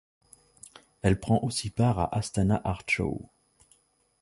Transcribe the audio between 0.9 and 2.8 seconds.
Elle prend aussi part à Astana